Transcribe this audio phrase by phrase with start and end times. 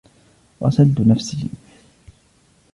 [0.61, 1.47] غسلت نفسي.